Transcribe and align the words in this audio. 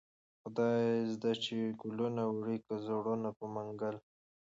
خداى 0.41 0.81
زده 1.13 1.31
چې 1.43 1.55
گلونه 1.81 2.23
وړې 2.27 2.57
كه 2.65 2.73
زړونه 2.85 3.29
په 3.37 3.45
منگل 3.55 3.95